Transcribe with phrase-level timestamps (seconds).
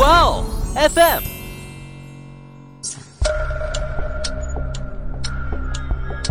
[0.00, 1.20] 哇哦，FM。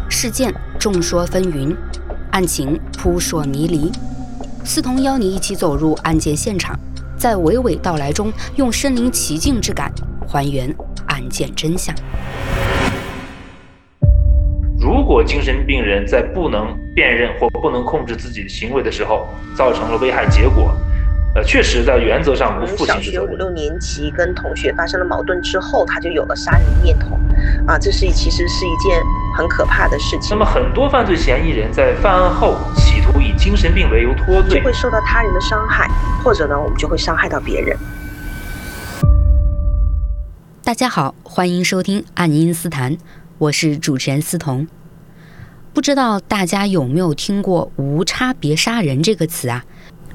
[0.10, 1.78] 事件众说纷纭，
[2.32, 3.92] 案情扑朔迷离。
[4.66, 6.76] 思彤邀你一起走入案件现场，
[7.16, 9.94] 在娓娓道来中，用身临其境之感
[10.28, 10.76] 还原
[11.06, 11.94] 案件真相。
[14.80, 20.74] 如果精神病人在不能辨认或不能控制自己行为的时候，造成了危害结果。
[21.36, 23.04] 呃，确实，在原则上不负刑事责任。
[23.04, 27.20] 小学五六年级跟同学发生了矛盾之后，他就有了杀人念头，
[27.68, 29.00] 啊，这是其实是一件
[29.38, 30.30] 很可怕的事情。
[30.32, 35.88] 那么，很多犯罪嫌疑人在犯案后，企图以精神病为由脱罪，就会受到他人的伤害，
[36.24, 37.78] 或者呢，我们就会伤害到别人。
[40.64, 42.94] 大家好，欢迎收听《爱因斯坦》，
[43.38, 44.68] 我是主持人思彤。
[45.72, 49.64] 不知道大家有没有听过“无差别杀人”这个词啊？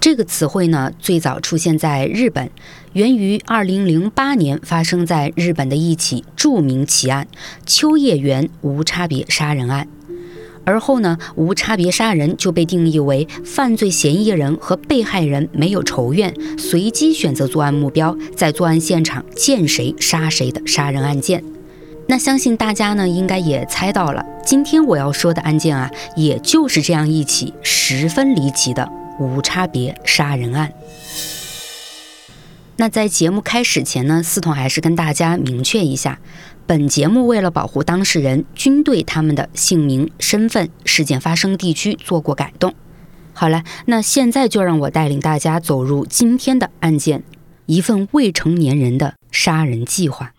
[0.00, 2.50] 这个词汇呢，最早出现在日本，
[2.92, 7.26] 源于2008年发生在日本的一起著名奇案——
[7.64, 9.88] 秋叶原无差别杀人案。
[10.66, 21.42] 而后呢，无差别杀人就被定义为犯罪嫌疑人和被害人没有仇怨，随机选择作案目标，在作案现场见谁杀谁的杀人案件。
[22.06, 28.86] 那相信大家呢，应该也猜到了，今天我要说的案件啊，也就是这样一起十分离奇的。
[29.18, 30.72] 无差别杀人案。
[32.76, 36.18] 那在节目开始前呢，司彤还是跟大家明确一下，
[36.66, 42.74] 本节目为了保护当事人，均对他们的姓名、身份、事件发生地区做过改动。
[43.32, 47.22] 好了，那现在就让我带领大家走入今天的案件——
[47.66, 50.32] 一份未成年人的杀人计划。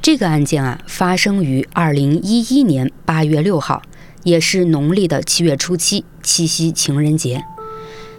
[0.00, 3.82] 这个案件啊，发生于二零一一年八月六号。
[4.22, 7.44] 也是农历的七月初七，七夕情人节。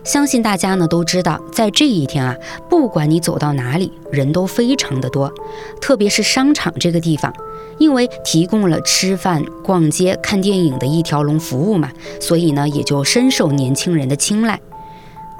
[0.04, 2.36] 相信大家呢都知道，在这一天啊，
[2.68, 5.32] 不管你走到哪里，人都非常的多。
[5.80, 7.32] 特别是商场这个地方，
[7.78, 14.60] 因为提供了吃饭、逛街、看电影的一条龙服务嘛，所以呢也就深受年轻人的青睐。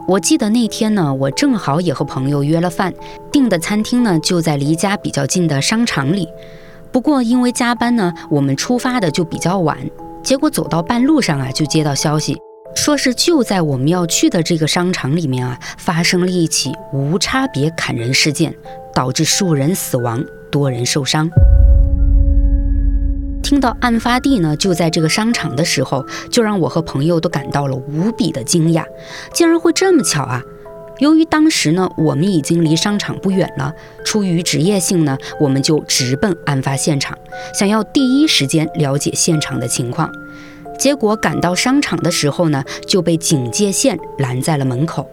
[0.08, 2.94] 我记得那天呢，我正好也和朋友约了饭，
[3.32, 6.28] 订的餐厅呢就在离家比较近的商场里。
[6.92, 9.78] 不过因为加班呢，我们出发的就比较晚。
[10.24, 12.38] 结果走到半路上啊，就接到消息，
[12.76, 18.56] 说是就在我们要去的这个商场里面啊，发生了一起无差别砍人事件，
[18.94, 21.30] 导致数人死亡，多人受伤。
[23.44, 28.86] 听到案发地呢就在这个商场的时候，就让我和朋友都感到了无比的惊讶，
[29.34, 30.42] 竟然会这么巧啊！
[31.02, 33.74] 由于当时呢，我们已经离商场不远了，
[34.06, 37.18] 出于职业性呢，我们就直奔案发现场，
[37.56, 40.12] 想要第一时间了解现场的情况。
[40.78, 45.10] 结果赶到商场的时候呢，就被警戒线拦在了门口。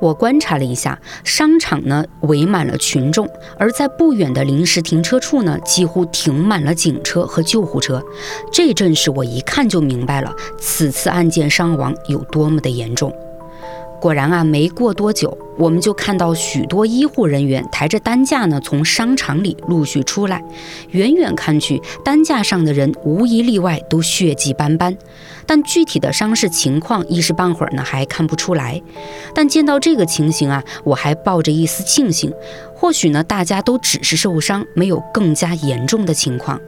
[0.00, 8.02] 我观察了一下，商场呢围满了群众，而在不远的临时停车处呢，几乎停满了警车和救护车。
[8.50, 13.14] 这阵势我一看就明白了，此次案件伤亡有多么的严重。
[14.00, 20.42] 果然啊，没过多久，我们就看到许多医护人员抬着担架呢，从商场里陆续出来。
[20.90, 24.96] 远远看去，担架上的人无一例外都血迹斑斑，
[25.46, 28.80] 但具体的伤势情况一时半会儿呢还看不出来。
[29.34, 32.32] 但见到这个情形啊，我还抱着一丝庆幸，
[32.74, 36.60] 或许呢大家都只是受伤，没有更加严重的情况。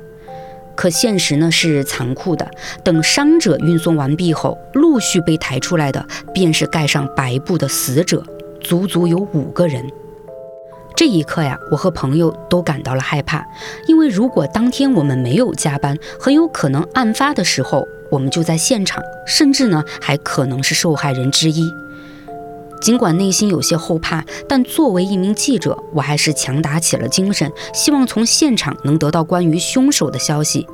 [0.78, 2.48] 可现实呢是残酷的。
[2.84, 8.22] 等伤者运送完毕后，陆续被抬出来的便是盖上白布的死者，
[8.60, 9.84] 足足有五个人。
[10.94, 13.44] 这一刻呀，我和朋友都感到了害怕，
[13.88, 21.68] 因为如果当天我们没有加班，很有可能案发的时候我们就在现场，甚至呢还可能是受害人之一。
[22.80, 30.66] 尽管内心有些后怕，但作为一名记者，我还是强打起了精神，希望从现场能得到关于凶手的消息。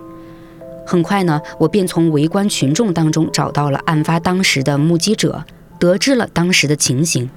[0.87, 5.45] 很快呢，我便从围观群众当中找到了案发当时的目击者，
[5.79, 7.31] 得知了当时的情形。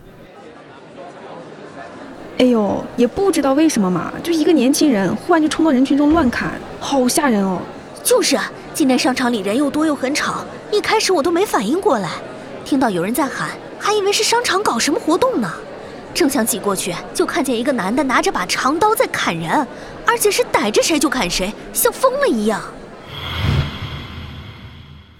[2.37, 7.59] 哎呦，也不知道为什么嘛，就一个年轻人忽然就冲到人群中乱砍，好吓人哦！
[8.03, 8.37] 就是，
[8.73, 12.11] 今天商场里人又多又很吵，一开始我都没反应过来，
[12.63, 13.49] 听到有人在喊。
[13.87, 15.49] 还以为是商场搞什么活动呢，
[16.13, 19.65] 正想挤过去，就看见一个男的拿着把长刀在砍人，
[20.05, 22.61] 而且是逮着谁就砍谁，像疯了一样。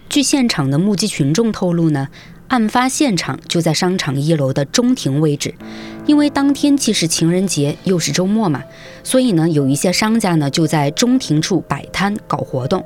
[0.10, 2.10] 据现场的目击群众透露呢，
[2.50, 5.56] 案发现场就在商场一楼的中庭位置，
[6.06, 8.62] 因为当天既是情人节又是周末嘛，
[9.02, 12.84] 所以呢，有一些商家呢就在中庭处摆摊搞活动，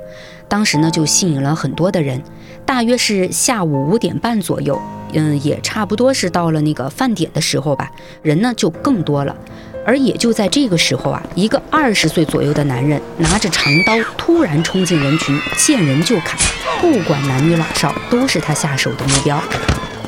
[0.48, 2.22] 当时呢就吸引了很多的人。
[2.68, 4.80] 大约是下午五点半左右。
[5.14, 7.92] 嗯，也差不多是到了那个饭点的时候吧，
[8.22, 9.36] 人呢就更多了。
[9.84, 16.38] 而也就在这个时候啊，一个二十岁左右的男人拿着长刀突然冲进人群，见人就砍，
[16.80, 19.42] 不管男女老少，都是他下手的目标。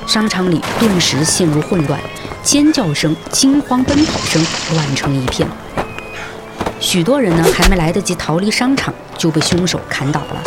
[0.05, 1.99] 商场里顿时陷入混乱，
[2.43, 5.47] 尖叫声、惊慌奔跑声乱成一片。
[6.79, 10.43] 许多人呢还没来得及逃离商场，就被凶手砍倒了。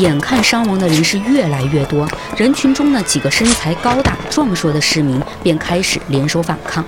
[0.00, 6.84] 眼看伤亡的人是越来越多，人群中呢几个身材高大、壮硕的市民便开始联手反抗。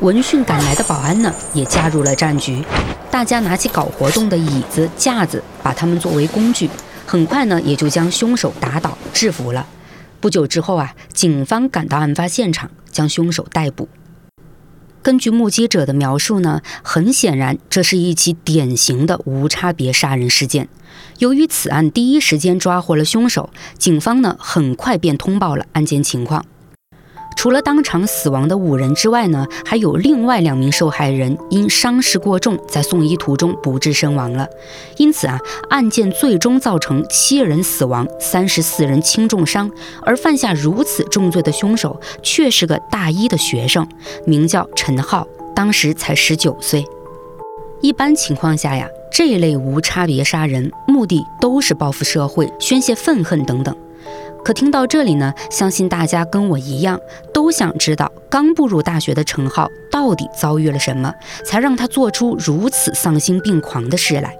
[0.00, 2.62] 闻讯赶来的保安呢也加入了战局，
[3.10, 6.68] 大家拿起搞活动的椅子、架子，把他们作为工具，
[7.06, 9.66] 很快呢也就将凶手打倒、制服了。
[10.20, 13.88] 不久之后啊，警方赶到案发现场，将凶手逮捕。
[15.02, 20.68] 根据目击者的描述呢，很显然这是一起典型的无差别杀人事件。
[21.18, 26.44] 由于此案第一时间抓获了凶手，警方呢很快便通报了案件情况。
[27.36, 34.46] 除了当场死亡的五人之外呢，还有另外两名受害人因伤势过重，在送医途中不治身亡了。
[34.98, 35.38] 因此啊，
[35.70, 39.70] 案件最终造成七人死亡，三十四人轻重伤。
[40.02, 43.88] 而犯下如此重罪的凶手却是个大一的学生，
[44.26, 46.84] 名叫陈浩，当时才十九岁。
[47.80, 53.74] 一般情况下呀，这类无差别杀人目的都是报复社会、宣泄愤恨等等。
[54.44, 56.98] 可听到这里呢，相信大家跟我一样，
[57.32, 61.14] 都想知道刚步入大学的陈浩到底遭遇了什么，
[61.44, 64.36] 才让他做出如此丧心病狂的事来。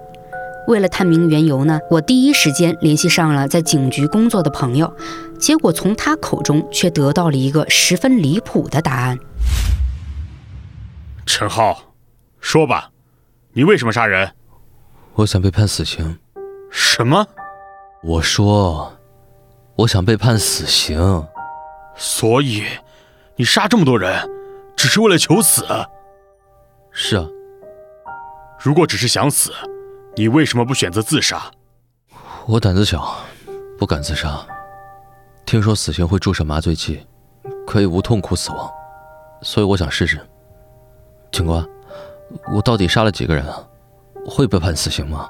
[0.67, 4.93] 为了探明缘由呢，我第一时间联系上了在警局工作的朋友，
[5.39, 9.19] 结果从他口中却得到了一个十分离谱的答案。
[11.27, 11.93] 陈浩，
[12.41, 12.91] 说吧，
[13.53, 14.33] 你为什么杀人？
[15.15, 16.19] 我想被判死刑。
[16.71, 17.27] 什么？
[18.03, 19.00] 我说。
[19.81, 21.27] 我想被判死刑，
[21.97, 22.65] 所以
[23.37, 24.29] 你杀这么多人，
[24.77, 25.65] 只是为了求死？
[26.91, 27.27] 是啊。
[28.59, 29.51] 如果只是想死，
[30.17, 31.51] 你为什么不选择自杀？
[32.47, 33.17] 我胆子小，
[33.79, 34.47] 不敢自杀。
[35.47, 37.07] 听说死刑会注射麻醉剂，
[37.67, 38.71] 可以无痛苦死亡，
[39.41, 40.21] 所以我想试试。
[41.33, 41.67] 警官，
[42.53, 43.67] 我到底杀了几个人啊？
[44.27, 45.27] 会被判死刑吗？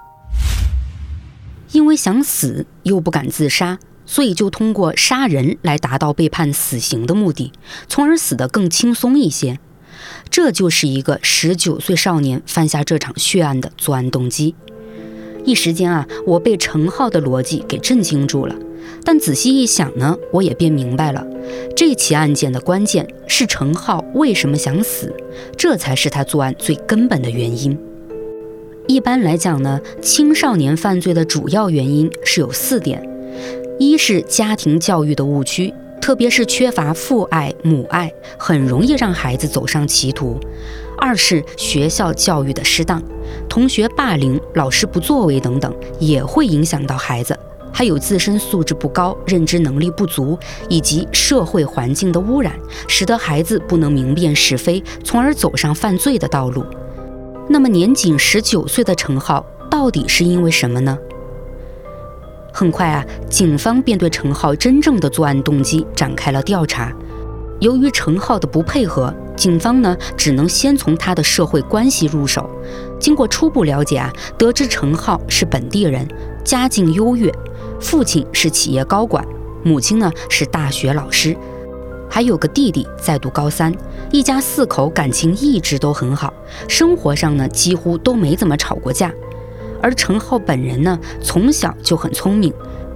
[1.71, 3.79] 因为想死又不敢自杀。
[4.11, 7.53] 所以就通过杀人来达到被判死刑的目的，
[7.89, 9.61] 从而死得更轻松一些。
[10.29, 14.57] 这就是一个十九岁少年犯下这场血案的作案动机。
[15.45, 18.57] 一时间啊，我被程浩的逻辑给震惊住了。
[19.05, 21.25] 但仔细一想呢，我也便明白了，
[21.77, 25.15] 这起案件的关键是程浩为什么想死，
[25.57, 27.79] 这才是他作案最根本的原因。
[28.89, 33.01] 一般来讲呢，青少年犯罪的主要原因是有四点。
[33.81, 35.73] 一是家庭教育的误区，
[36.03, 40.39] 特别是缺乏父爱母爱，很容易让孩子走上歧途；
[40.99, 43.03] 二是学校教育的失当，
[43.49, 47.33] 同学霸凌、老师不作为等等，也会影响到孩子；
[47.73, 50.39] 还有自身素质不高、认知能力不足，
[50.69, 52.53] 以及社会环境的污染，
[52.87, 56.63] 使得孩子不能明辨是非，从而走上犯罪的道路。
[57.49, 60.99] 那么，年仅十九岁的陈浩，到底是因为什么呢？
[62.53, 66.93] 很快啊，警方便对陈浩真正的作案动机展开了调查。
[67.61, 72.49] 由于陈浩的不配合，警方呢只能先从他的社会关系入手。
[72.99, 76.07] 经过初步了解啊，得知陈浩是本地人，
[76.43, 77.33] 家境优越，
[77.79, 79.25] 父亲是企业高管，
[79.63, 81.37] 母亲呢是大学老师，
[82.09, 83.75] 还有个弟弟在读高三，
[84.11, 86.33] 一家四口感情一直都很好，
[86.67, 89.13] 生活上呢几乎都没怎么吵过架。
[89.83, 92.53] 而陈浩本人呢，从小就很聪明，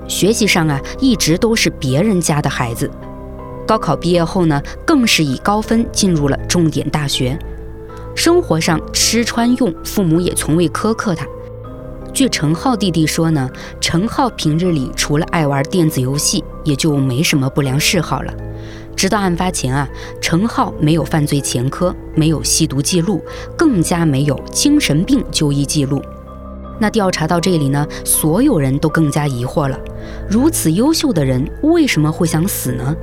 [0.07, 2.91] 学习上啊一直都是别人家的孩子。
[3.67, 7.39] 高考毕业后呢，更是以高分进入了重点大学。
[8.15, 11.27] 生活上吃穿用，父母也从未苛刻他。
[12.13, 13.51] 据陈浩弟弟说呢，
[13.81, 18.33] 陈浩平日里除了爱玩电子游戏，也就没什么不良嗜好了。
[18.95, 19.89] 直到案发前啊，
[20.21, 23.21] 陈浩没有犯罪前科，没有吸毒记录，
[23.57, 26.01] 更加没有精神病就医记录。
[26.81, 29.79] 那调查到这里呢，所有人都更加疑惑了：
[30.29, 32.95] 如此优秀的人，为什么会想死呢？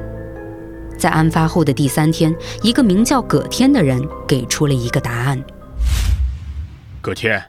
[0.97, 5.43] 在案发后的第三天，一个名叫葛天的人给出了一个答案。
[7.01, 7.43] 葛天，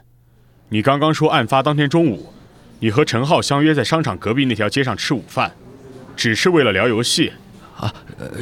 [0.69, 2.33] 你刚刚说案发当天中午，
[2.79, 5.51] 你和陈浩相约在商场隔壁那条街上吃午饭，
[6.15, 7.33] 只是为了聊游戏？
[7.77, 7.93] 啊，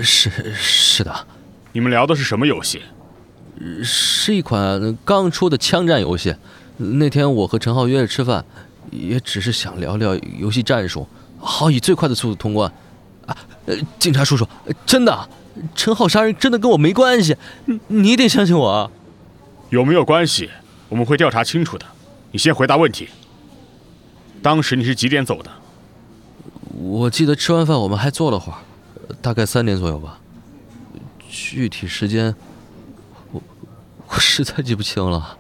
[0.02, 1.14] 是是的。
[1.74, 2.82] 你们聊的是什么游戏？
[3.84, 6.36] 是一款刚出的枪战游戏。
[6.82, 8.44] 那天我和陈浩约着吃饭，
[8.90, 11.08] 也只是想聊聊游戏战术，
[11.40, 12.72] 好以最快的速度通关。
[13.26, 14.48] 啊，呃，警察叔叔，
[14.86, 15.30] 真的，
[15.76, 18.90] 陈浩杀人真的跟我没关系，你你得相信我啊。
[19.70, 20.50] 有没有关系？
[20.90, 21.86] 我们会调查清楚的。
[22.32, 23.08] 你先回答问题。
[24.42, 25.52] 当时你是几点走的？
[26.74, 28.58] 我记得吃完饭我们还坐了会儿，
[29.22, 30.20] 大概三点左右吧。
[31.30, 32.36] 具体时间，
[33.32, 33.42] 我
[34.08, 35.38] 我实在记不清了。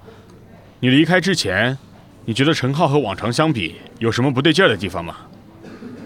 [0.84, 1.78] 你离开之前，
[2.26, 5.16] 你觉得陈浩和往常相比有什么不对劲儿的地方吗？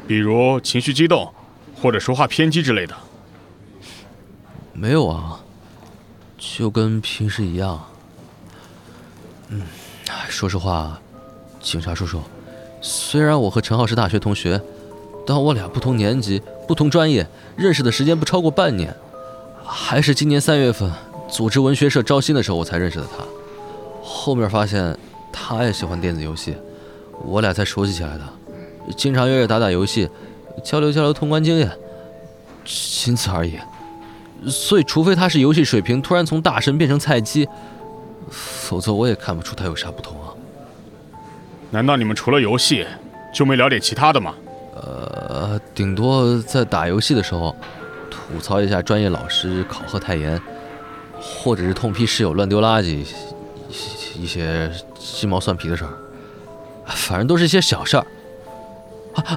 [0.06, 1.34] 比如情绪激动，
[1.82, 2.94] 或者说话偏激之类的？
[4.74, 5.40] 没有啊，
[6.38, 7.82] 就跟平时一样。
[9.48, 9.62] 嗯，
[10.28, 11.00] 说实话，
[11.62, 12.22] 警察叔叔，
[12.82, 14.62] 虽然我和陈浩是大学同学，
[15.26, 18.94] 但我俩不同年级、不同专业，认识的时间不超过半年。
[19.64, 20.92] 还是今年三月份
[21.30, 23.24] 组织文学社招新的时候，我才认识的他。
[24.08, 24.96] 后面发现
[25.34, 26.56] 他也喜欢电子游戏，
[27.24, 28.24] 我俩才熟悉起来的，
[28.96, 30.08] 经常约着打打游戏，
[30.64, 31.72] 交流交流通关经验，
[32.64, 33.58] 仅此而已。
[34.48, 37.50] 所以，除非他是游戏水平突然从大神变成菜鸡，
[38.30, 40.30] 否则我也看不出他有啥不同啊。
[41.72, 42.86] 难道你们除了游戏
[43.34, 44.36] 就没聊点其他的吗？
[44.76, 47.56] 呃，顶多在打游戏的时候。
[48.28, 50.42] 吐槽一下专业老师考核太严，
[51.20, 53.06] 或者是痛批室友乱丢垃圾，
[54.18, 55.90] 一些鸡毛蒜皮的事儿，
[56.88, 58.06] 反正都是一些小事儿。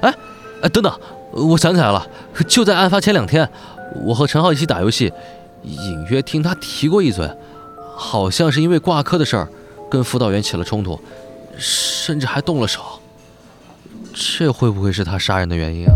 [0.01, 0.13] 哎
[0.61, 0.99] 哎，等等，
[1.31, 2.05] 我想起来了，
[2.47, 3.49] 就在案发前两天，
[4.03, 5.11] 我和陈浩一起打游戏，
[5.63, 7.29] 隐约听他提过一嘴，
[7.95, 9.47] 好像是因为挂科的事儿，
[9.89, 10.99] 跟辅导员起了冲突，
[11.57, 12.81] 甚至还动了手。
[14.13, 15.93] 这会不会是他杀人的原因啊？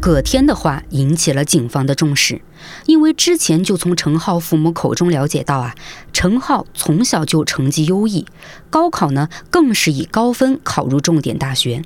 [0.00, 2.40] 葛天的话引起了警方的重视，
[2.86, 5.74] 因为之前就从陈浩父母口中了解到啊，
[6.12, 8.24] 陈浩从小就成绩优异，
[8.70, 11.82] 高考呢更是以高分考入重点大学。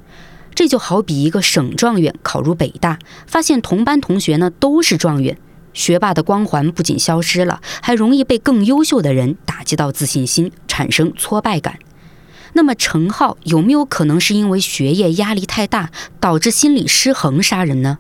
[0.55, 5.39] 这就好比一个省状元考入北大，发现同班同学呢都是状元，
[5.73, 11.79] 学霸的光环不仅消失了，还容易被更优秀的人打击到自信心，产生挫败感。
[12.55, 15.91] 那么陈浩有没有可能是因为学业压力太大，
[16.21, 17.99] 导致心理失衡杀人呢？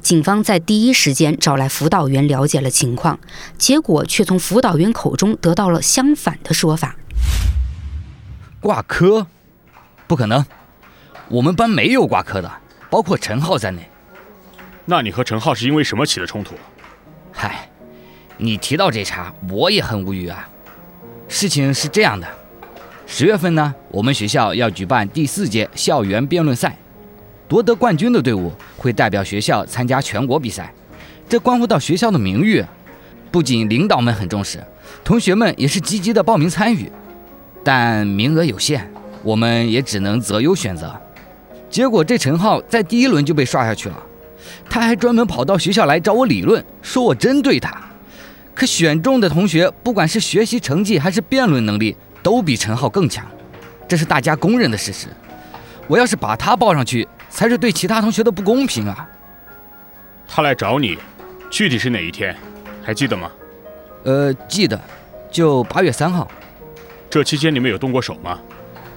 [0.00, 3.18] 警方在第一时间找来辅导员了解了情况，
[3.58, 6.94] 结果却从辅导员口中得到了相反的说法。
[8.60, 9.26] 挂科？
[10.06, 10.46] 不可能，
[11.28, 12.48] 我们班没有挂科的，
[12.88, 13.90] 包括陈浩在内。
[14.84, 16.54] 那你和陈浩是因为什么起的冲突？
[17.32, 17.68] 嗨，
[18.38, 20.48] 你提到这茬，我也很无语啊。
[21.26, 22.28] 事情是这样的。
[23.08, 26.76] 十月份呢，我们学校要举办第四届校园辩论赛，
[27.48, 30.74] 夺得冠军的队伍会代表学校参加全国比赛，
[31.28, 32.62] 这关乎到学校的名誉。
[33.30, 34.62] 不仅领导们很重视，
[35.04, 36.90] 同学们也是积极的报名参与，
[37.62, 38.90] 但名额有限，
[39.22, 40.94] 我们也只能择优选择。
[41.70, 44.02] 结果这陈浩在第一轮就被刷下去了，
[44.68, 47.72] 他还专门跑到学校来找我理论，说我针对他。
[48.54, 51.94] 可选中的同学，不管是学习成绩还是辩论能力。
[52.26, 53.24] 都比陈浩更强，
[53.86, 55.06] 这是大家公认的事实。
[55.86, 59.08] 我要是把他报上去，才是对其他同学的不公平啊！
[60.26, 60.98] 他来找你，
[61.48, 62.36] 具体是哪一天？
[62.82, 63.30] 还记得吗？
[64.02, 64.76] 呃，记得，
[65.30, 66.26] 就八月三号。
[67.08, 68.40] 这期间你们有动过手吗？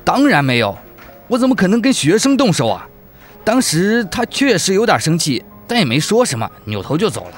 [0.03, 0.75] 当然没有，
[1.27, 2.89] 我怎么可能跟学生动手啊？
[3.45, 7.36] 当时他确实有点生气，但也没说什么，扭头就走了。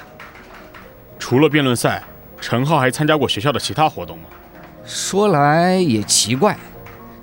[1.19, 2.01] 除了辩论赛，
[2.39, 4.29] 陈浩还参加过学校的其他活动吗？
[4.85, 6.57] 说来也奇怪，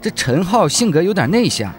[0.01, 1.73] 这陈浩性格有点内向，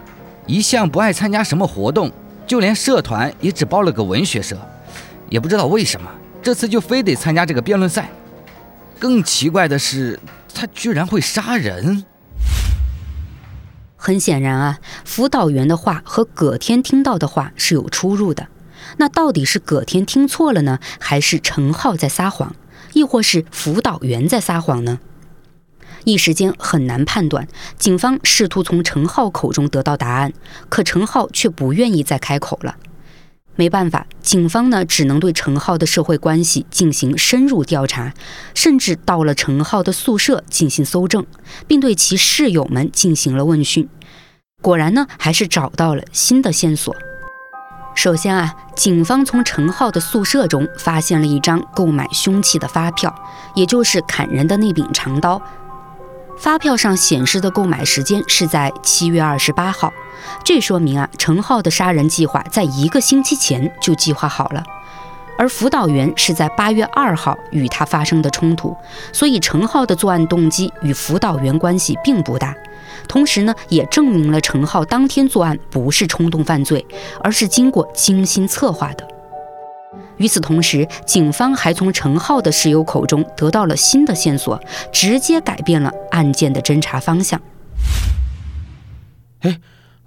[0.46, 2.10] 一向不爱参加什么活动，
[2.46, 4.56] 就连社团也只报了个文学社，
[5.28, 6.10] 也不知道为什么
[6.42, 8.10] 这次就非得参加这个辩论赛。
[8.98, 10.20] 更奇怪的是，
[10.54, 12.04] 他居然会杀人。
[13.96, 18.48] 很显然啊，辅导员的话和葛天听到的话是有出入的。
[18.96, 22.54] 那到底是葛天听错了呢，还是陈浩在撒谎，
[22.92, 24.98] 亦或是辅导员在撒谎呢？
[26.04, 27.46] 一时间很难判断，
[27.78, 30.32] 警方试图从陈浩口中得到答案，
[30.68, 32.76] 可陈浩却不愿意再开口了。
[33.56, 38.14] 没办法，警方呢只能对陈浩的社会关系进行深入调查，
[38.54, 41.26] 甚至到了陈浩的宿舍进行搜证，
[41.66, 43.86] 并对其室友们进行了问讯。
[44.62, 46.94] 果然呢，还是找到了新的线索。
[47.94, 53.14] 首先啊，警方从陈浩的宿舍中发现了一张购买凶器的发票，
[53.54, 55.42] 也就是砍人的那柄长刀。
[56.40, 59.92] 发票上显示的购买时间是在七月二十八号，
[60.42, 64.64] 这说明啊，陈浩的杀人计划在一个星期前就计划好了。
[65.36, 68.74] 而辅导员是在八月二号与他发生的冲突，
[69.12, 72.54] 所以陈浩的作案动机与辅导员关系并不大。
[73.06, 76.86] 同时呢，也证明了陈浩当天作案不是冲动犯罪，
[77.22, 79.06] 而是经过精心策划的。
[80.20, 84.62] 与此同时，警方还从陈浩的室友口中得到了新的线索，
[84.92, 87.40] 直接改变了案件的侦查方向。
[89.40, 89.58] 哎，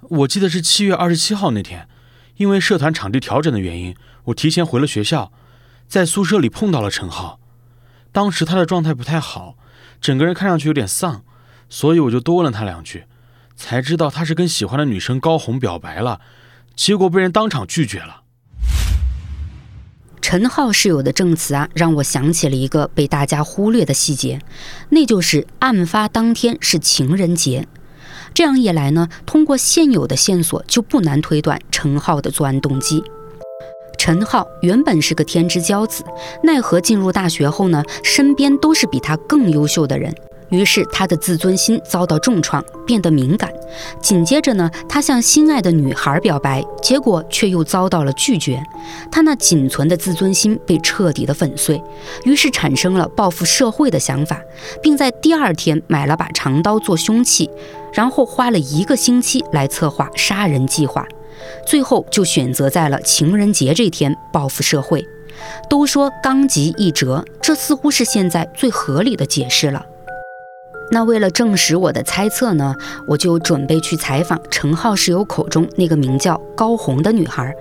[0.02, 1.88] 我记得是七月二十七号那天，
[2.36, 5.32] 因为社团场地调整的原因，我提前回了学校，
[5.88, 7.40] 在宿舍里碰到了陈浩。
[8.12, 9.56] 当时他的状态不太好，
[10.00, 11.24] 整个人看上去有点丧，
[11.68, 13.06] 所以我就多问了他两句，
[13.56, 16.20] 才知道他是跟喜欢的女生高红表白了，
[16.76, 18.20] 结果被人当场拒绝了。
[20.26, 24.40] 陈浩室友的证词啊，让我想起了一个被大家忽略的细节，
[24.88, 27.68] 那就是案发当天是情人节。
[28.32, 33.04] 这样一来呢，通过现有的线索，就不难推断陈浩的作案动机。
[33.98, 36.02] 陈浩原本是个天之骄子，
[36.42, 40.14] 奈何进入大学后呢，身边都是比他更优秀的人。
[40.50, 43.52] 于是他的自尊心遭到重创，变得敏感。
[44.00, 48.62] 紧接着呢，他向心爱的女孩表白，结果却又遭到了拒绝。
[49.10, 51.82] 他那仅存的自尊心被彻底的粉碎，
[52.24, 54.40] 于是产生了报复社会的想法，
[54.82, 57.50] 并在第二天买了把长刀做凶器，
[57.92, 61.06] 然后花了一个星期来策划杀人计划，
[61.66, 65.04] 最后就选择在了情人节这天报复社会。
[65.68, 69.84] 都说刚极易折，这似乎是现在最合理的解释了。
[70.90, 72.74] 那为了证实我的猜测呢，
[73.06, 77.54] 我就准备去采访陈浩室友口中那个名叫高红的女孩。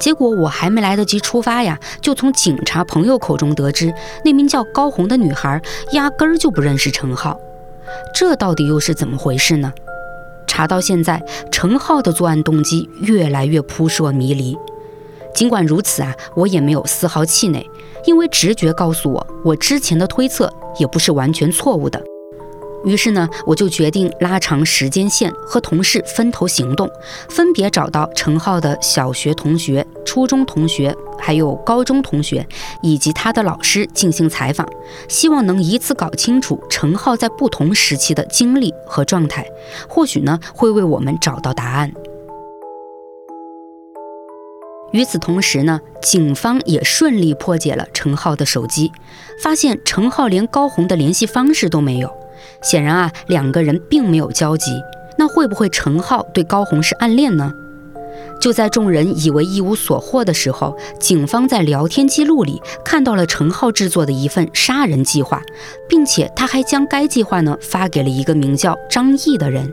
[0.00, 3.94] 结果我还没来得及出发呀，就从警察朋友口中得知，
[4.24, 5.60] 那名叫高红的女孩
[5.92, 7.38] 压根儿就不认识陈浩。
[8.12, 9.72] 这到底又是怎么回事呢？
[10.48, 14.56] 查到现在，陈浩的作案动机越来越扑朔迷离。
[15.32, 17.64] 尽管如此啊，我也没有丝毫气馁，
[18.04, 22.02] 因为直觉告诉我，我之前的推测也不是完全错误的。
[22.84, 26.88] 于是呢，我就决定拉长时间线，和同事分头行动，
[27.30, 32.46] 分别找到陈浩的小学同学、初中同学，还有高中同学，
[32.82, 34.68] 以及他的老师进行采访，
[35.08, 39.46] 希望能以此搞清楚陈浩在不同时期的经历和状态，
[39.88, 41.90] 或许呢会为我们找到答案。
[44.92, 48.92] 与此同时呢，警方也顺利破解了陈浩的手机，
[49.42, 52.23] 发现陈浩连高红的联系方式都没有。
[52.62, 54.72] 显然啊，两个人并没有交集。
[55.16, 57.52] 那会不会陈浩对高红是暗恋呢？
[58.40, 65.40] 就在众人以为一无所获的时候，警方在聊天记录里看到了陈浩制作的一份杀人计划，
[65.88, 69.72] 并且他还将该计划呢发给了一个名叫张毅的人，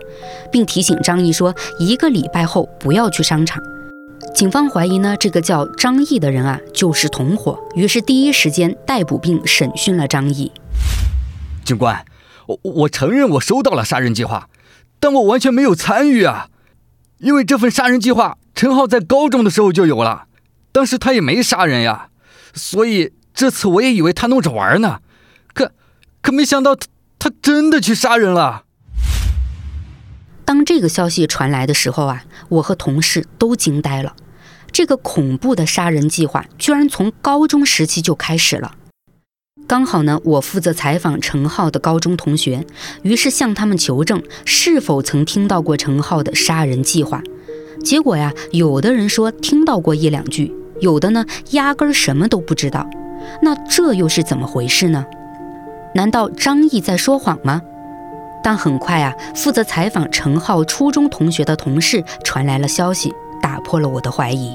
[0.51, 3.61] 并提醒张毅说一个礼拜后不要去商场。
[4.33, 10.51] 警方怀疑呢，这个叫张毅的人啊就是同伙，于是第一时间逮捕并审讯了张毅。
[11.65, 12.05] 警官。
[12.63, 14.49] 我我承认我收到了杀人计划，
[14.99, 16.47] 但我完全没有参与啊！
[17.19, 20.25] 因为这份杀人计划，陈浩在高中的时候就有了，
[20.71, 22.09] 当时他也没杀人呀，
[22.53, 24.99] 所以这次我也以为他弄着玩呢，
[25.53, 25.71] 可
[26.21, 26.87] 可没想到他
[27.19, 28.63] 他真的去杀人了。
[30.43, 34.15] 当这个消息传来的时候啊，我和同事都惊呆了，
[34.71, 38.75] 这个恐怖的杀人计划居然从高中时期就开始了。
[39.71, 42.65] 刚好呢，我负责采访陈浩的高中同学，
[43.03, 47.23] 于是向他们求证是否曾听到过陈浩的杀人计划。
[47.81, 52.85] 结果呀，有的人说听到过一两句，有的呢压根儿什么都不知道。
[53.41, 55.05] 那这又是怎么回事呢？
[55.95, 57.61] 难道张毅在说谎吗？
[58.43, 64.53] 但很快啊，负责采访陈浩初中同学的同事传来了消息，打破了我的怀疑。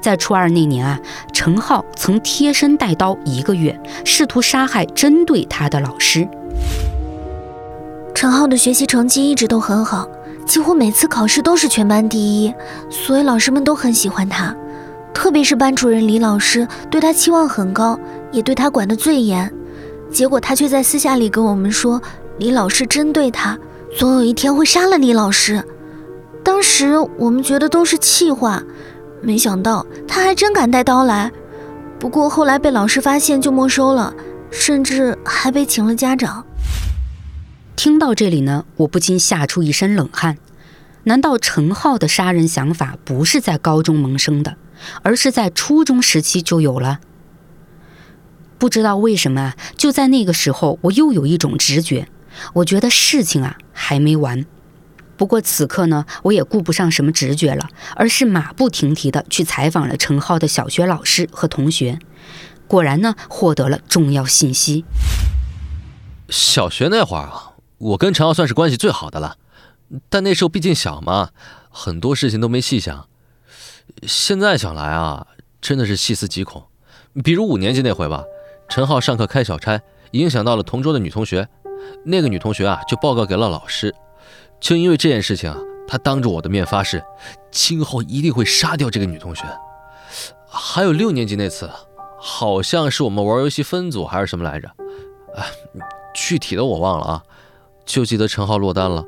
[0.00, 0.98] 在初二那年啊，
[1.32, 6.28] 陈浩曾贴身带刀一个月，试图杀害针对他的老师。
[8.14, 10.08] 陈浩的学习成绩一直都很好，
[10.44, 12.52] 几乎每次考试都是全班第一，
[12.90, 14.54] 所以老师们都很喜欢他。
[15.14, 17.98] 特别是班主任李老师对他期望很高，
[18.30, 19.52] 也对他管得最严。
[20.10, 22.00] 结果他却在私下里跟我们说，
[22.38, 23.58] 李老师针对他，
[23.96, 25.62] 总有一天会杀了李老师。
[26.42, 28.62] 当时我们觉得都是气话。
[29.20, 31.30] 没想到他还真敢带刀来，
[31.98, 34.14] 不过后来被老师发现就没收了，
[34.50, 36.46] 甚至还被请了家长。
[37.76, 40.38] 听到这里呢，我不禁吓出一身冷汗。
[41.04, 44.56] 难道陈浩的杀人想法不是在高中萌生的，
[45.02, 47.00] 而是在初中时期就有了？
[48.58, 52.08] 不知道为什么，就在那个时候，我又有一种直觉，
[52.54, 54.44] 我觉得事情啊还没完。
[55.18, 61.98] 不过此刻呢，我也顾不上什么直觉了，而是马不停蹄地去采访了陈浩的小学老师和同学。
[62.68, 64.84] 果然呢，获得了重要信息。
[66.28, 69.38] 小学那会儿啊，我跟陈浩算是关系最好的了，
[70.08, 71.30] 但那时候毕竟小嘛，
[71.68, 73.08] 很多事情都没细想。
[74.04, 75.26] 现在想来啊，
[75.60, 76.62] 真的是细思极恐。
[77.24, 78.22] 比如五年级那回吧，
[78.68, 79.80] 陈浩上课开小差，
[80.12, 81.48] 影响到了同桌的女同学，
[82.04, 83.92] 那个女同学啊就报告给了老师，
[84.60, 87.02] 就因为这件事情啊，他当着我的面发誓，
[87.50, 89.42] 今后一定会杀掉这个女同学。
[90.46, 91.70] 还有六年级那次，
[92.18, 94.68] 好像是我们玩游戏分组还是什么来着，
[95.36, 95.44] 哎，
[96.14, 97.22] 具体的我忘了啊，
[97.84, 99.04] 就记得陈浩落单了。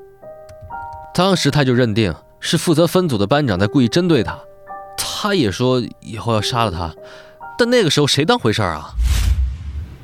[1.13, 4.39] 当时他就认定是负责分组的班长在故意针对他，
[4.97, 6.95] 他也说以后要杀了他，
[7.59, 8.91] 但那个时候谁当回事儿啊？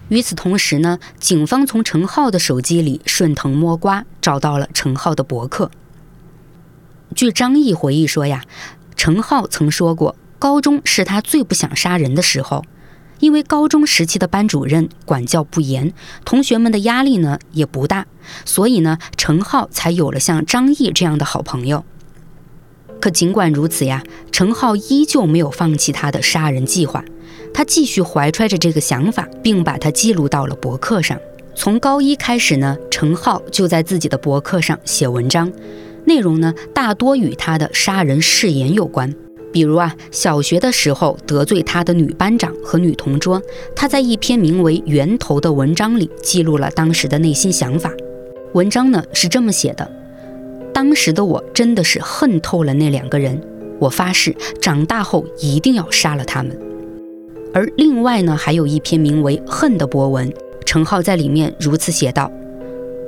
[0.09, 5.71] 与此同时呢，警方从陈浩的手机里顺藤摸瓜找到了陈浩的博客。
[7.14, 8.42] 据张毅回忆说呀，
[8.97, 12.64] 陈浩曾说过，高中是他最不想杀人的时候。
[13.19, 15.95] 因为高中时期的班主任管教不严，
[16.27, 18.07] 同学们的压力呢也不大，
[18.45, 21.83] 所以呢，陈浩才有了像张毅这样的好朋友。
[23.00, 27.04] 可尽管如此呀，陈浩依旧没有放弃他的杀人计划，
[27.54, 31.18] 他继续怀揣着这个想法，并把它记录到了博客上。
[31.54, 35.50] 从高一开始呢，陈浩就在自己的博客上写文章，
[36.04, 39.14] 内容呢大多与他的杀人誓言有关。
[39.52, 43.40] 比如啊，小学的时候得罪他的女班长和女同桌，
[43.74, 47.90] 他在一篇名为《源头》的文章里记录了当时的内心想法。
[48.52, 49.90] 文章呢是这么写的：
[50.77, 53.41] 当时的我真的是恨透了那两个人，
[53.81, 56.55] 我发誓长大后一定要杀了他们。
[57.55, 60.31] 而另外呢，还有一篇名为《恨》的博文，
[60.67, 62.31] 陈浩在里面如此写道：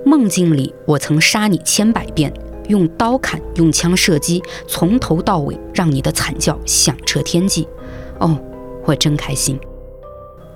[0.02, 2.32] 梦境里我曾杀你千百遍。
[2.68, 7.68] 用刀砍，用枪射击，从头到尾让你的惨叫响彻天际。
[8.18, 8.38] 哦，
[8.86, 9.60] 我真开心。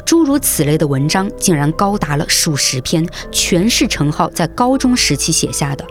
[0.07, 5.85] 诸如此类的文章竟然高达了数十篇，全是陈浩在高中时期写下的。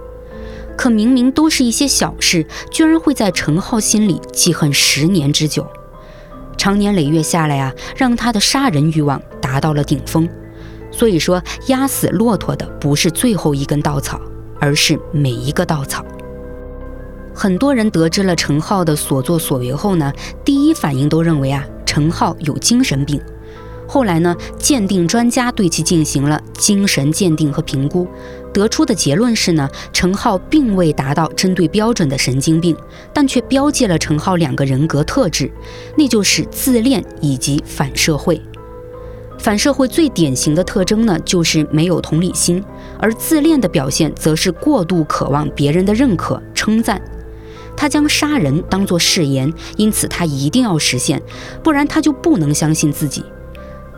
[0.82, 5.68] 可明明都是一些小事，居然会在陈浩心里记恨十年之久。
[6.58, 10.28] 长年累月下来啊，让他的杀人欲望达到了顶峰。
[10.90, 14.20] 所以说，压死骆驼的不是最后一根稻草。
[14.60, 16.04] 而是每一个稻草。
[17.32, 20.12] 很多人得知了陈浩的所作所为后呢，
[20.44, 23.22] 第一反应都认为啊，陈浩有精神病。
[23.94, 28.08] 后来呢，鉴定专家对其进行了精神鉴定和评估，
[28.54, 32.74] 得出的结论是呢，陈浩并未达到针对标准的神经病，
[33.12, 35.52] 但却标记了陈浩两个人格特质，
[35.98, 38.42] 那就是自恋以及反社会。
[39.38, 42.64] 反社会最典型的特征呢，就是没有同理心，
[42.98, 47.02] 而自恋的表现则是过度渴望别人的认可、称赞。
[47.76, 51.22] 他将杀人当作誓言，因此他一定要实现，
[51.62, 53.22] 不然他就不能相信自己。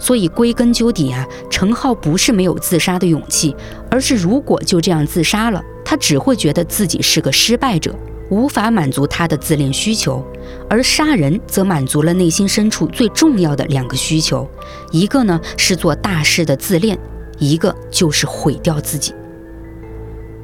[0.04, 3.56] 所以归根究底啊，陈浩不是没有自杀的勇气，
[3.90, 7.96] 而是如果就这样自杀了，他只会觉得自己是个失败者。
[8.30, 10.26] 无法满足他的自恋需求，
[10.70, 14.46] 而杀人则满足了内心深处最重要的两个需求，
[14.92, 17.00] 一个呢是做大事的自恋，
[17.40, 19.14] 一个就是毁掉自己。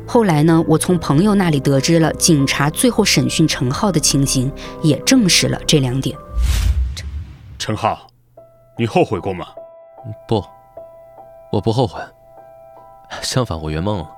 [0.06, 4.50] 后来呢，我从朋友那里得知了警察最后审讯陈浩的情形，
[4.82, 6.16] 也证实了这两点。
[7.58, 8.09] 陈浩，
[8.80, 9.48] 你后悔过吗？
[10.26, 10.42] 不，
[11.52, 12.00] 我不后悔，
[13.22, 14.10] 相反，我圆梦了，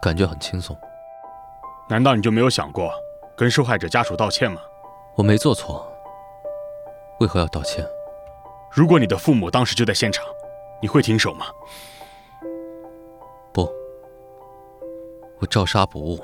[0.00, 0.78] 感觉很轻松。
[1.88, 2.92] 难道你就没有想过
[3.36, 4.60] 跟受害者家属道歉吗？
[5.16, 5.84] 我没做错，
[7.18, 7.84] 为何要道歉？
[8.70, 10.24] 如果你的父母当时就在现场，
[10.80, 11.46] 你会停手吗？
[13.52, 13.68] 不，
[15.40, 16.20] 我照杀不误。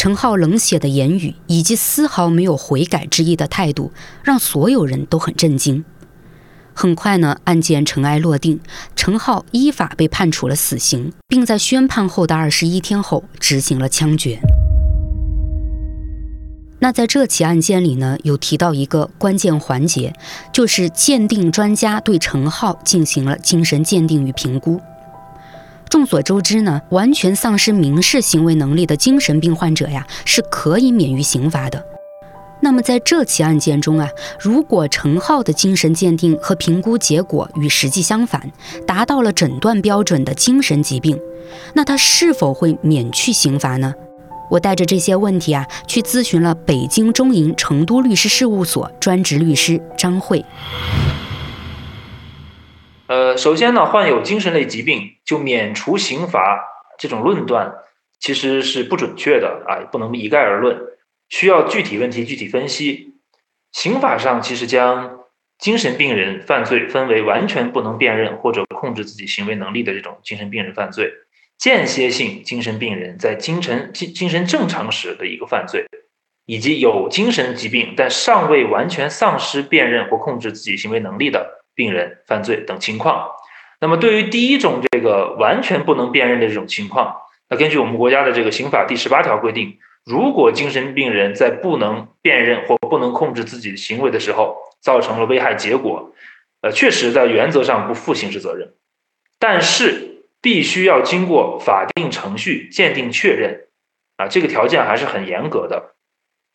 [0.00, 3.92] 陈浩冷血的言语以及丝毫没有悔改之意的态度，
[4.24, 5.84] 让所有人都很震惊。
[6.72, 8.60] 很快呢，案件尘埃落定，
[8.96, 14.40] 陈浩依法被判处了死刑，并在宣判后的二十一天后执行了枪决。
[16.78, 20.14] 那在这起案件里呢，有提到一个关键环节，
[20.50, 24.80] 就是鉴定专家对陈浩进行了精神鉴定与评估。
[25.90, 31.84] 众所周知呢，完全丧失民事行为能力的精神病患者呀，是可以免于刑罚的。
[32.62, 38.50] 那么在这起案件中啊，如果陈浩的精神鉴定和评估结果与实际相反，
[38.86, 41.18] 达到了诊断标准的精神疾病，
[41.74, 43.92] 那他是否会免去刑罚呢？
[44.48, 50.44] 我带着这些问题啊，去咨询了北京中银成都律师事务所专职律师张慧。
[53.10, 56.64] 呃，首先呢，患有精神类疾病就免除刑罚
[56.96, 57.74] 这种论断
[58.20, 60.80] 其实是不准确的啊，不能一概而论。
[61.28, 63.14] 需要具体问题具体分析。
[63.72, 65.22] 刑法上其实将
[65.58, 71.12] 精神病人犯罪分为完全不能辨认或者控制自己行为能力的这种精神病人犯罪，
[71.58, 75.84] 间歇性精神病人在精神精精神正常时的一个犯罪，
[76.46, 83.30] 以及有精神疾病但尚未完全丧失辨认或控制自己行为能力的病人犯罪等情况。
[83.80, 87.16] 那么，对于第一种这个完全不能辨认的这种情况，
[87.48, 96.12] 那根据我们国家的这个刑法第十八条规定，如果精神病人在不能辨认或不能控制自己的行为的时候，造成了危害结果，
[96.60, 98.74] 呃，确实在原则上不负刑事责任，
[99.38, 103.68] 但是必须要经过法定程序鉴定确认，
[104.18, 105.94] 啊，这个条件还是很严格的。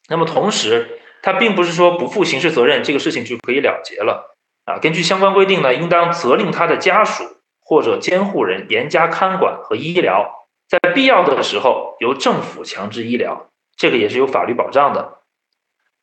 [0.08, 4.35] 那么同时，他并不是说不负刑事责任，这个事情就可以了结了。
[4.66, 7.24] 啊，根据相关规定呢，应当责令他的家属
[7.62, 13.48] 或者监护人严加看管和医疗，在必要的时候由政府强制医疗，
[13.78, 15.20] 这个也是有法律保障的。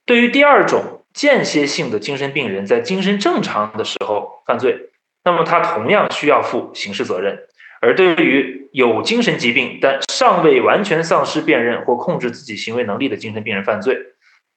[0.07, 4.90] 对于第二种间歇性的精神病人在精神正常的时候犯罪，
[5.25, 7.35] 那么他同样需要负刑事责任；
[7.81, 13.98] 而对于有精神疾病但尚未完全丧失辨认或控制自己行为能力的精神病人犯罪，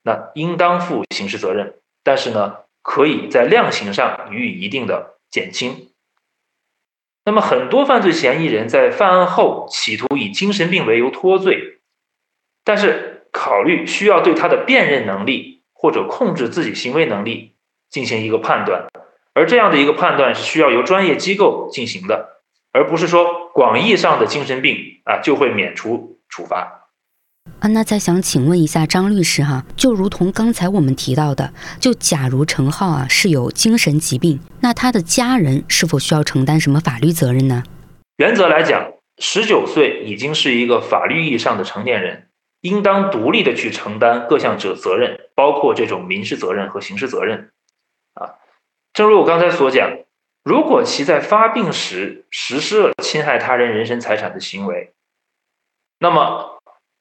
[0.04, 1.74] 那应当负刑事责任。
[2.04, 2.58] 但是呢？
[2.86, 5.88] 可以在量刑上予以一定的减轻。
[7.24, 11.80] 那么，很多犯罪嫌疑人在犯案后企图以精神病为由脱罪，
[12.62, 17.56] 但是考虑需要对他的辨认能力或者控制自己行为能力
[17.90, 18.86] 进行一个判断，
[19.34, 26.85] 而这样的一个判断是需要由专业机构进行的，而不是说广义上的精神病啊就会免除处罚。
[27.58, 37.62] 啊，那再想请问一下张律师哈，就如同刚才我们提到的，就假如陈浩啊是有精神疾病，那他的家人是否需要承担什么法律责任呢？
[38.18, 42.28] 原则来讲，十九岁已经是一个法律意义上的成年人，
[42.60, 47.50] 应当独立的去承担各项责责任，包括这种民事责任和刑事责任。
[48.12, 48.36] 啊，
[48.92, 49.90] 正如我刚才所讲，
[50.44, 54.92] 如果其在发病时实施了侵害他人人身财产的行为，
[55.98, 56.55] 那么。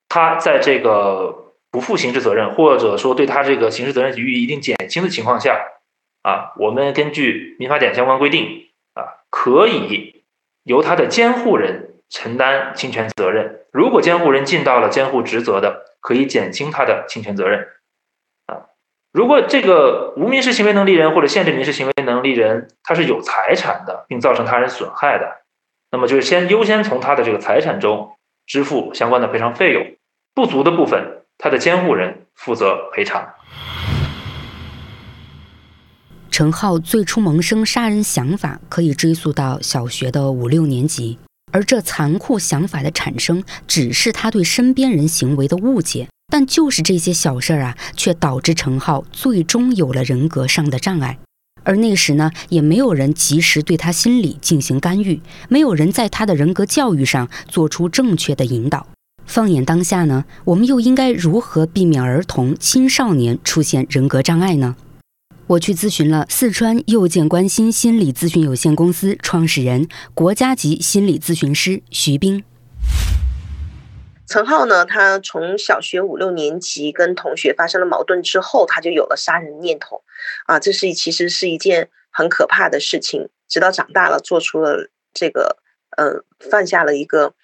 [0.08, 5.60] 他在这个不负刑事责任，或者说对他这个刑事责任予以一定减轻的情况下，
[6.22, 10.24] 啊，我们根据民法典相关规定，啊，可以
[10.64, 13.66] 由他的监护人承担侵权责任。
[13.74, 17.68] 如果监护人尽到了监护职责的，可以减轻他的侵权责任。
[18.46, 18.72] 啊，
[19.12, 25.42] 如果这个无民事行为能力人或者限制民事行为能力人他是有财产的，并造成他人损害的，
[25.92, 28.15] 那么就是先优先从他的这个财产中。
[28.46, 29.84] 支付相关的赔偿费用，
[30.34, 33.28] 不足的部分，他的监护人负责赔偿。
[36.30, 41.18] 陈浩最初萌生杀人想法，可以追溯到小学的五六年级，
[41.52, 46.08] 而这残酷想法的产生，只是他对身边人行为的误解。
[46.28, 51.18] 但就是这些小事儿啊，却导致陈浩最终有了人格上的障碍。
[51.66, 58.88] 而那时呢，也没有人及时对他心理进行干预，没有人在他的人格教育上做出正确的引导。
[59.26, 64.76] 放眼当下呢，我们又应该如何避免儿童、青少年出现人格障碍呢？
[65.48, 72.44] 我去咨询了四川右健关心心理咨询有限公司创始人、国家级心理咨询师徐斌。
[74.28, 80.04] 陈浩呢，他从小学五六年级跟同学发生了矛盾之后，他就有了杀人念头，
[80.46, 83.30] 啊，这是其实是一件很可怕的事情。
[83.48, 85.58] 直到长大了，做出了这个，
[85.96, 87.36] 呃，犯下了一个，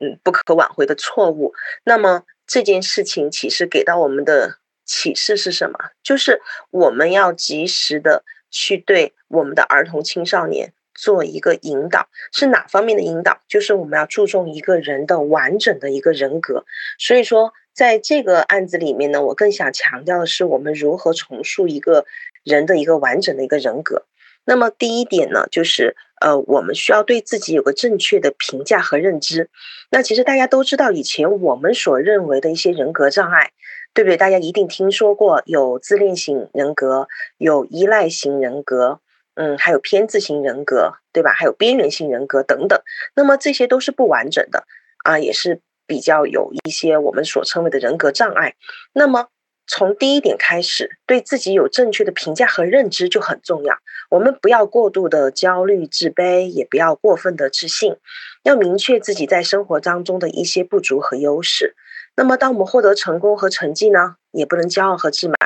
[0.00, 1.54] 嗯，不可挽回的错误。
[1.84, 5.78] 那么这件事情其实给到我们的启示是什么？
[6.02, 10.72] 就是我们要及时的去对我们的儿童青少年。
[10.94, 13.40] 做一个引导是哪方面的引导？
[13.48, 16.64] 就是我们要注重一个人的完整的一个人格。
[16.98, 22.06] 所以说，在这个案子里面呢，我更想强调的是我们如何重塑一个
[22.42, 24.04] 人的一个完整的一个人格。
[24.44, 29.48] 那么第一点呢，就是呃，我们需要对自己有个正确的评价和认知。
[29.90, 33.52] 那其实大家都知道，以前我们所认为的一些人格障碍，
[33.94, 34.16] 对不对？
[34.18, 39.00] 大家一定听说过有自恋型人格，有依赖型人格。
[39.34, 41.32] 嗯，还有偏执型人格，对吧？
[41.32, 42.80] 还有边缘性人格等等。
[43.14, 44.64] 那么这些都是不完整的
[45.04, 48.54] 啊，也是比较有一些我们所称为的人格障碍。
[48.92, 49.28] 那么
[49.66, 53.78] 从第一点开始，对自己有正确的评价和认知就很重要。
[54.10, 57.96] 我们不要过度的焦虑、自卑，也不要过分的自信，
[58.42, 61.74] 要明确自己在生活当中的一些不足和优势。
[62.14, 65.36] 那么当我们获得成功和成绩呢，也不能骄傲和自满。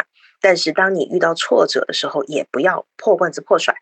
[0.40, 3.74] 但是，当你遇到挫折的时候，也不要破罐子破摔，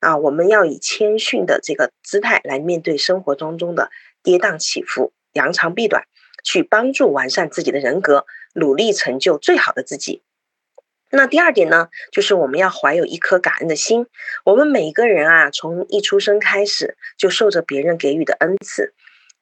[0.00, 3.90] 啊，我们要以谦逊的这个姿态来面对生活当中的
[4.22, 6.04] 跌宕起伏、扬长避短，
[6.42, 10.22] 去帮助完善自己的人格，努力成就最好的自己。
[11.10, 14.06] 那第二点呢，就是我们要怀有一颗感恩的心。
[14.44, 18.92] 我们每个人啊，从一出生开始就受着别人给予的恩赐。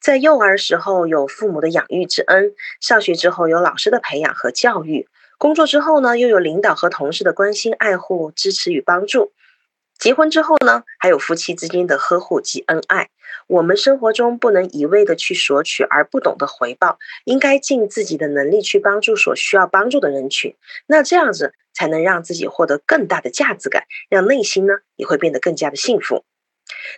[0.01, 9.33] 在幼儿时候有父母的养育之恩，上学之后有老师的培养和教育，工作之后呢又有领导和同事的关心、爱护、支持与帮助。
[9.99, 13.09] 结婚之后呢，还有夫妻之间的呵护及恩爱。
[13.47, 20.55] 我们生活中不能一味的去索取而不懂得回报，应该尽自己的能力去帮助所需要帮助的人群。
[20.87, 26.25] 那这样子才能让自己获得更大的价值感，让内心呢也会变得更加的幸福。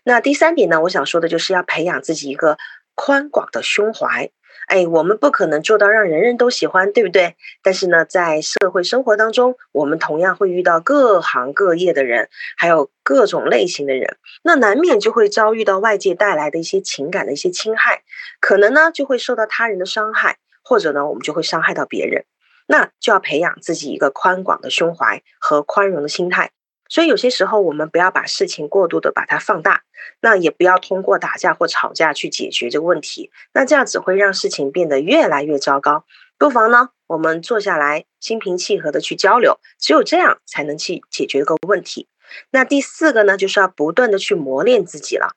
[0.02, 2.56] 那第三点呢，我想说的就是要培养自己一个
[2.94, 4.30] 宽广的胸怀。
[4.68, 7.36] 哎，我们不可能做到让人人都喜欢，对不对？
[7.62, 12.28] 但是呢，在社会生活当中，我们同样会遇到各行各业的人，
[12.58, 18.02] 还有各种类型的人，那难免就会遭遇到外界带来的一些情感的一些侵害，
[18.40, 22.26] 可能呢就会受到他人的伤害，或者呢我们就会伤害到别人，
[22.66, 26.50] 那就要培养自己一个宽广的胸怀和宽容的心态。
[26.88, 29.82] 所以有些时候，我们不要把事情过度的把它放大，
[30.20, 36.04] 那也不要通过打架或吵架去解决这个问题，那这样只会让事情变得越来越糟糕。
[36.38, 42.08] 不妨呢，我们坐下来，心平气和的去交流，只有这样才能去解决个问题。
[42.50, 45.32] 那第四个呢，就是要不断的去磨练自己了。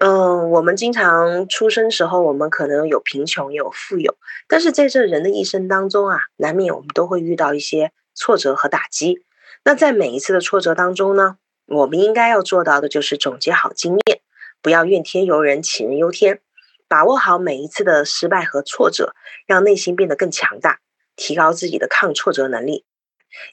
[0.00, 9.24] 嗯，我们经常出生时候，我们可能有贫穷也，有富有，但是在这人的一生当中啊，难免我们都会遇到一些挫折和打击。
[9.68, 14.22] 那在每一次的挫折当中呢，我们应该要做到的就是总结好经验，
[14.62, 16.40] 不要怨天尤人、杞人忧天，
[16.88, 19.14] 把握好每一次的失败和挫折，
[19.46, 20.78] 让内心变得更强大，
[21.16, 22.86] 提高自己的抗挫折能力。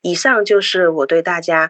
[0.04, 1.69] 以上就是我对大家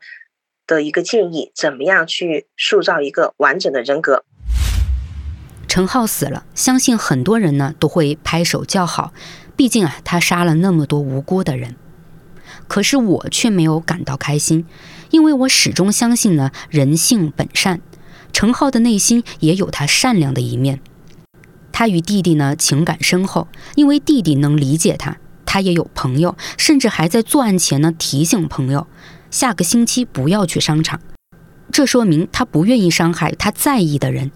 [0.68, 4.26] 的一个建议：怎么样去塑造一个完整的人格？
[5.68, 9.12] 陈浩死了，相信很多人呢都会拍手叫好，
[9.56, 11.76] 毕竟啊，他杀了那么多无辜的人。
[12.68, 14.66] 可是我却没有感到开心，
[15.12, 17.82] 因为我始终相信呢，人性本善。
[18.34, 20.82] 程浩的内心也有他善良的一面。
[21.72, 28.88] 他与弟弟呢情感深厚，因为弟弟能理解他，他也有朋友，甚至还在作案前呢提醒朋友，
[29.30, 31.00] 下个星期不要去商场。
[31.72, 34.32] 这说明他不愿意伤害他在意的人。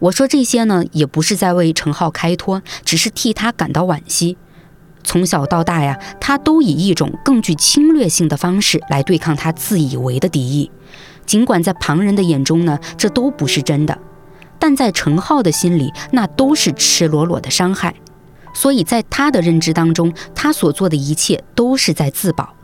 [0.00, 4.36] 我说这些呢，也不是在为程浩开脱，只是替他感到惋惜。
[5.08, 10.70] 从小到大呀，他都以一种更具侵略性的方式来对抗他自以为的敌意。
[11.24, 13.96] 尽管在旁人的眼中呢，这都不是真的，
[14.58, 17.94] 但在陈浩的心里，那都是赤裸裸的伤害。
[18.52, 22.54] 所以在他的认知当中，他所做的一切都是在自保，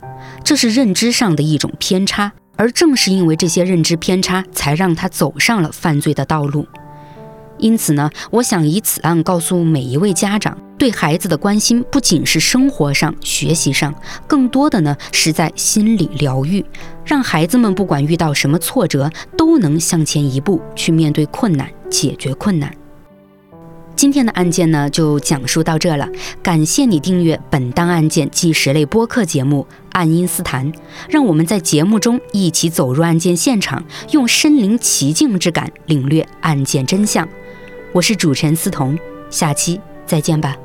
[0.44, 2.30] 这是认知上的一种偏差。
[2.56, 6.66] 而正是因为这些认知偏差，才让他走上了犯罪的道路。
[7.58, 13.94] 因此呢，我想以此案告诉每一位家长，对孩子的关心不仅是生活上、学习上，
[14.26, 16.64] 更多的呢是在心理疗愈，
[17.04, 22.74] 让孩子们不管遇到什么挫折，都能向前一步去面对困难、解决困难。
[23.96, 26.08] 今天的案件呢，就讲述到这了。
[26.42, 30.70] 感谢你订阅本档案件纪实类播客节目《爱因斯坦》，
[31.08, 37.26] 让我们在节目中一起走入案件现场，用身临其境之感领略案件真相。
[37.94, 38.98] 我是主持人思彤，
[39.30, 40.56] 下期再见吧。